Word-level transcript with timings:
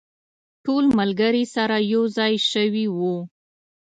ټول 0.65 0.85
ملګري 0.99 1.43
سره 1.55 1.75
یو 1.93 2.03
ځای 2.17 2.33
شوي 2.51 2.85
وو. 2.97 3.15